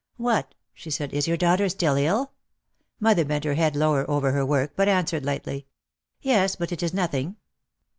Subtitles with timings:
[0.17, 2.31] "What!" she said, "is your daughter still ill?"
[2.99, 5.67] Mother bent her head lower over her work but answered lightly,
[6.23, 7.35] "Yes, but it is nothing."